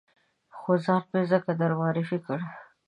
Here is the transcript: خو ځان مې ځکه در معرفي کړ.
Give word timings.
خو 0.57 0.71
ځان 0.85 1.03
مې 1.11 1.21
ځکه 1.31 1.51
در 1.59 1.71
معرفي 1.79 2.17
کړ. 2.25 2.39